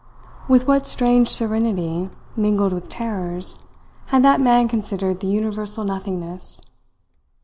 With 0.47 0.67
what 0.67 0.87
strange 0.87 1.29
serenity, 1.29 2.09
mingled 2.35 2.73
with 2.73 2.89
terrors, 2.89 3.59
had 4.07 4.23
that 4.23 4.41
man 4.41 4.67
considered 4.67 5.19
the 5.19 5.27
universal 5.27 5.83
nothingness! 5.83 6.59